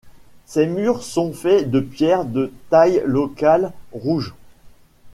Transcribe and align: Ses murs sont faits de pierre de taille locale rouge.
Ses 0.47 0.65
murs 0.65 1.03
sont 1.03 1.31
faits 1.31 1.69
de 1.69 1.79
pierre 1.79 2.25
de 2.25 2.51
taille 2.71 3.03
locale 3.05 3.71
rouge. 3.91 4.33